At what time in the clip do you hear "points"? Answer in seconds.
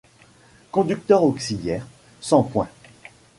2.41-2.69